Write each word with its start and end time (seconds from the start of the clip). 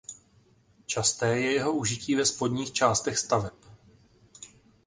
Časté 0.87 1.39
je 1.41 1.51
jeho 1.53 1.73
užití 1.73 2.15
ve 2.15 2.25
spodních 2.25 2.71
částech 2.73 3.17
staveb. 3.17 3.53